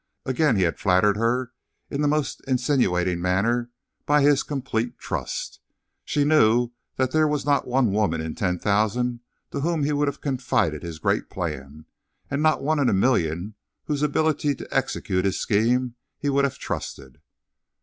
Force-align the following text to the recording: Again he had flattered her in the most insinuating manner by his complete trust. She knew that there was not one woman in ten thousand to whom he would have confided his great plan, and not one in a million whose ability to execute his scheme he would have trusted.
Again 0.25 0.55
he 0.55 0.63
had 0.63 0.79
flattered 0.79 1.15
her 1.17 1.51
in 1.91 2.01
the 2.01 2.07
most 2.07 2.41
insinuating 2.47 3.21
manner 3.21 3.69
by 4.07 4.23
his 4.23 4.41
complete 4.41 4.97
trust. 4.97 5.59
She 6.03 6.23
knew 6.25 6.71
that 6.95 7.11
there 7.11 7.27
was 7.27 7.45
not 7.45 7.67
one 7.67 7.91
woman 7.91 8.19
in 8.19 8.33
ten 8.33 8.57
thousand 8.57 9.19
to 9.51 9.59
whom 9.59 9.83
he 9.83 9.91
would 9.93 10.07
have 10.07 10.19
confided 10.19 10.81
his 10.81 10.97
great 10.97 11.29
plan, 11.29 11.85
and 12.31 12.41
not 12.41 12.63
one 12.63 12.79
in 12.79 12.89
a 12.89 12.93
million 12.93 13.53
whose 13.83 14.01
ability 14.01 14.55
to 14.55 14.75
execute 14.75 15.23
his 15.23 15.39
scheme 15.39 15.93
he 16.17 16.29
would 16.31 16.45
have 16.45 16.57
trusted. 16.57 17.21